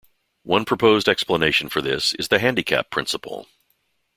One 0.41 0.65
proposed 0.65 1.07
explanation 1.07 1.69
for 1.69 1.79
this 1.79 2.15
is 2.15 2.29
the 2.29 2.39
handicap 2.39 2.89
principle. 2.89 3.47